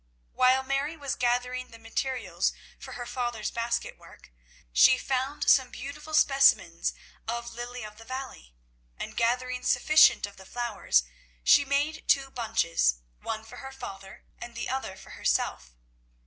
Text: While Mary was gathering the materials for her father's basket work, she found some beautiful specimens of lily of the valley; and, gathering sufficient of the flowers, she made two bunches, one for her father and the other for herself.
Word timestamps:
While 0.31 0.63
Mary 0.63 0.97
was 0.97 1.13
gathering 1.13 1.69
the 1.69 1.77
materials 1.77 2.53
for 2.79 2.93
her 2.93 3.05
father's 3.05 3.51
basket 3.51 3.99
work, 3.99 4.31
she 4.73 4.97
found 4.97 5.47
some 5.47 5.69
beautiful 5.69 6.15
specimens 6.15 6.95
of 7.27 7.53
lily 7.53 7.83
of 7.83 7.99
the 7.99 8.03
valley; 8.03 8.55
and, 8.97 9.15
gathering 9.15 9.61
sufficient 9.61 10.25
of 10.25 10.37
the 10.37 10.45
flowers, 10.47 11.03
she 11.43 11.65
made 11.65 12.05
two 12.07 12.31
bunches, 12.31 12.95
one 13.21 13.43
for 13.45 13.57
her 13.57 13.71
father 13.71 14.25
and 14.39 14.55
the 14.55 14.67
other 14.67 14.97
for 14.97 15.11
herself. 15.11 15.75